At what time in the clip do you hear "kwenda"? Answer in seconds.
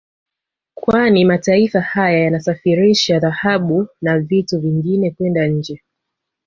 5.11-5.47